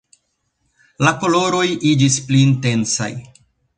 La 1.07 1.13
koloroj 1.23 1.67
iĝis 1.93 2.17
pli 2.31 2.41
intensaj. 2.47 3.11